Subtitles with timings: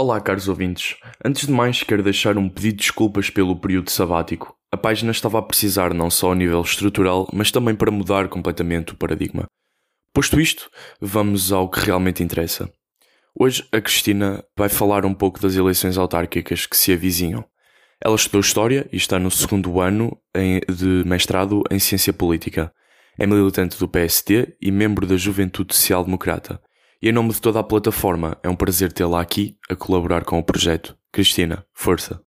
[0.00, 0.94] Olá, caros ouvintes.
[1.24, 4.54] Antes de mais, quero deixar um pedido de desculpas pelo período sabático.
[4.70, 8.92] A página estava a precisar não só a nível estrutural, mas também para mudar completamente
[8.92, 9.46] o paradigma.
[10.14, 10.70] Posto isto,
[11.00, 12.70] vamos ao que realmente interessa.
[13.34, 17.44] Hoje a Cristina vai falar um pouco das eleições autárquicas que se avizinham.
[18.00, 22.72] Ela estudou História e está no segundo ano de mestrado em Ciência Política.
[23.18, 26.60] É militante do PSD e membro da Juventude Social Democrata.
[27.00, 30.36] E em nome de toda a plataforma, é um prazer tê-la aqui a colaborar com
[30.36, 30.98] o projeto.
[31.12, 32.20] Cristina, força!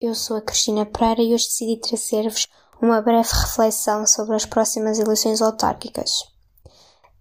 [0.00, 2.46] Eu sou a Cristina Pereira e hoje decidi trazer-vos
[2.80, 6.10] uma breve reflexão sobre as próximas eleições autárquicas.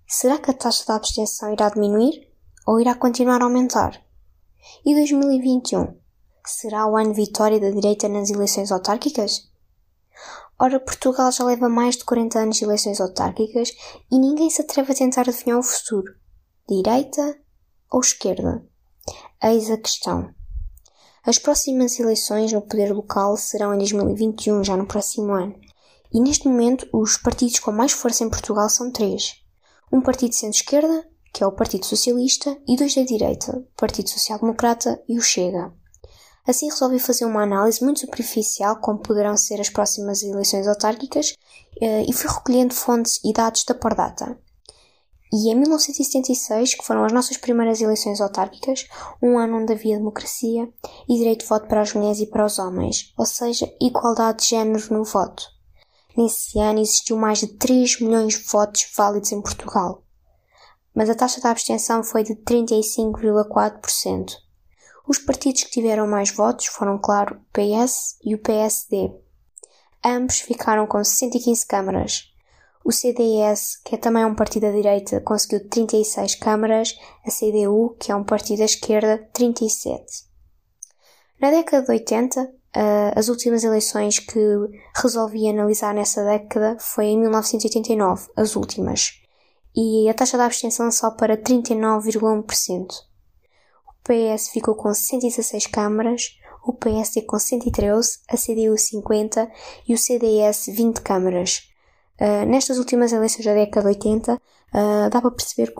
[0.07, 2.27] Será que a taxa de abstenção irá diminuir
[2.67, 3.99] ou irá continuar a aumentar?
[4.85, 5.97] E 2021?
[6.45, 9.50] Será o ano de vitória da direita nas eleições autárquicas?
[10.63, 13.73] Ora, Portugal já leva mais de 40 anos de eleições autárquicas
[14.11, 16.13] e ninguém se atreve a tentar adivinhar o futuro.
[16.69, 17.35] Direita
[17.91, 18.63] ou esquerda?
[19.43, 20.29] Eis a questão.
[21.25, 25.55] As próximas eleições no poder local serão em 2021, já no próximo ano.
[26.13, 29.41] E neste momento, os partidos com mais força em Portugal são três:
[29.91, 34.37] um partido centro-esquerda, que é o Partido Socialista, e dois da direita, o Partido Social
[34.37, 35.73] Democrata e o Chega.
[36.47, 41.35] Assim resolvi fazer uma análise muito superficial como poderão ser as próximas eleições autárquicas
[41.79, 44.37] eh, e fui recolhendo fontes e dados da Pordata.
[45.33, 48.85] E em 1976, que foram as nossas primeiras eleições autárquicas,
[49.23, 50.67] um ano onde havia democracia
[51.07, 54.49] e direito de voto para as mulheres e para os homens, ou seja, igualdade de
[54.49, 55.43] género no voto.
[56.17, 60.03] Nesse ano existiu mais de 3 milhões de votos válidos em Portugal.
[60.93, 64.33] Mas a taxa de abstenção foi de 35,4%.
[65.07, 69.11] Os partidos que tiveram mais votos foram, claro, o PS e o PSD.
[70.03, 72.31] Ambos ficaram com 115 câmaras,
[72.83, 78.11] o CDS, que é também um partido da direita, conseguiu 36 câmaras, a CDU, que
[78.11, 80.25] é um partido da esquerda, 37.
[81.39, 82.53] Na década de 80,
[83.15, 84.39] as últimas eleições que
[84.95, 89.21] resolvi analisar nessa década foi em 1989, as últimas,
[89.75, 93.10] e a taxa de abstenção só para 39,1%.
[94.01, 99.51] O PS ficou com 116 câmaras, o PSD com 113, a CDU 50
[99.87, 101.69] e o CDS 20 câmaras.
[102.19, 104.39] Uh, nestas últimas eleições da década de 80, uh,
[104.73, 105.73] ah, dá para perceber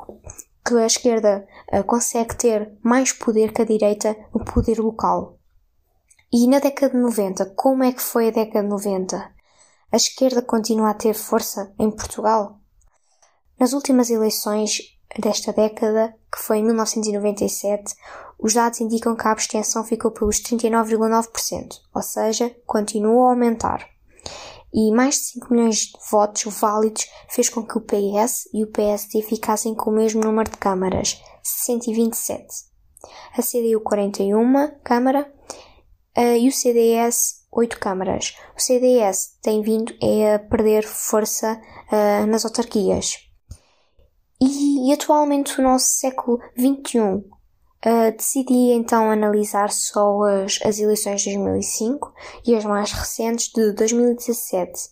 [0.65, 5.39] que a esquerda uh, consegue ter mais poder que a direita no poder local.
[6.31, 9.17] E na década de 90, como é que foi a década de 90?
[9.91, 12.59] A esquerda continua a ter força em Portugal?
[13.59, 17.95] Nas últimas eleições desta década, que foi em 1997,
[18.39, 23.91] os dados indicam que a abstenção ficou pelos 39,9%, ou seja, continua a aumentar
[24.73, 28.67] e mais de 5 milhões de votos válidos fez com que o PS e o
[28.67, 32.45] PSD ficassem com o mesmo número de câmaras, 127.
[33.35, 35.31] A CDU 41 câmara
[36.15, 38.37] e o CDS 8 câmaras.
[38.57, 41.59] O CDS tem vindo a perder força
[42.27, 43.30] nas autarquias.
[44.41, 47.23] E, e atualmente o nosso século XXI
[47.83, 52.13] Uh, decidi então analisar só as, as eleições de 2005
[52.45, 54.91] e as mais recentes de 2017.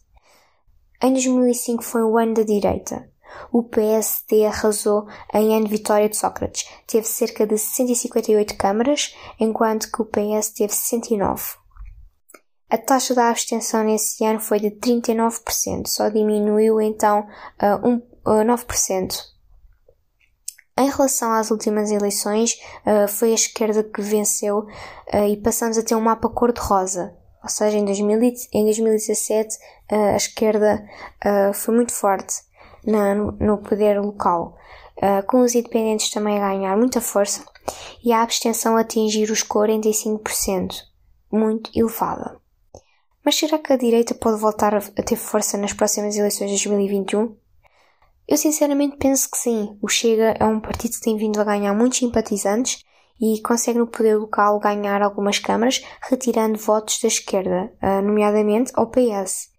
[1.04, 3.08] Em 2005 foi o ano da direita.
[3.52, 6.68] O PSD arrasou em ano vitória de Sócrates.
[6.88, 11.44] Teve cerca de 158 câmaras, enquanto que o PS teve 109.
[12.72, 17.28] A taxa de abstenção nesse ano foi de 39%, só diminuiu então
[17.62, 19.39] uh, um, uh, 9%.
[20.80, 25.84] Em relação às últimas eleições, uh, foi a esquerda que venceu uh, e passamos a
[25.84, 27.14] ter um mapa cor-de-rosa.
[27.44, 28.18] Ou seja, em, 2000,
[28.54, 29.58] em 2017
[29.92, 30.86] uh, a esquerda
[31.54, 32.36] foi muito forte
[32.86, 34.56] no, poder local,
[35.28, 37.44] com os independentes também a ganhar muita força
[38.04, 40.76] e a abstenção a atingir os 45%,
[41.32, 42.40] muito elevada.
[43.24, 47.36] Mas será que a direita pode voltar a ter força nas próximas eleições de 2021?
[48.30, 49.76] Eu sinceramente penso que sim.
[49.82, 52.86] O Chega é um partido que tem vindo a ganhar muitos simpatizantes
[53.20, 58.86] e consegue no poder local ganhar algumas câmaras, retirando votos da esquerda, ah, nomeadamente ao
[58.86, 59.50] PS.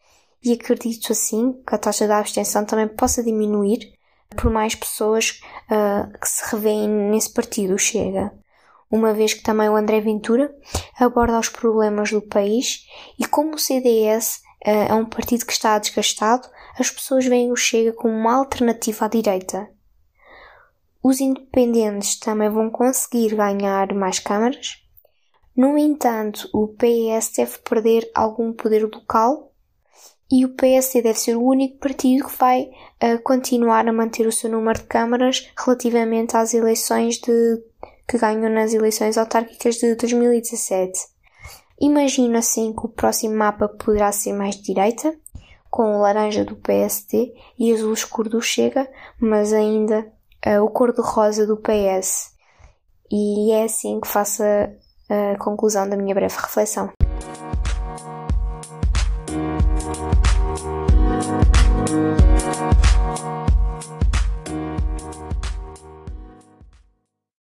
[0.41, 3.93] E acredito assim que a taxa de abstenção também possa diminuir
[4.37, 8.33] por mais pessoas uh, que se revêem nesse partido, Chega.
[8.89, 10.55] Uma vez que também o André Ventura
[10.99, 12.87] aborda os problemas do país
[13.19, 17.53] e como o CDS uh, ah, é um partido que está desgastado, as pessoas veem
[17.53, 19.69] o Chega como uma alternativa à direita.
[21.03, 24.85] Os independentes também vão conseguir ganhar mais câmaras.
[25.57, 29.51] No entanto, o PS deve perder algum poder local
[30.31, 32.71] e o PSD deve ser o único partido que vai
[33.03, 37.63] uh, continuar a manter o seu número de câmaras relativamente às eleições de,
[38.09, 40.93] que ganham nas eleições autárquicas de 2017.
[41.81, 45.19] Imagino assim que o próximo mapa poderá ser mais direita,
[45.71, 48.89] com o laranja do PSD e azul escuro do Chega,
[49.19, 50.07] mas ainda
[50.47, 52.35] uh, o cor-de-rosa do PS.
[53.11, 56.91] E é assim que faço a, a conclusão da minha breve reflexão.